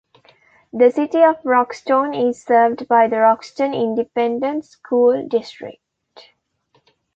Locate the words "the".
0.73-0.89, 3.07-3.19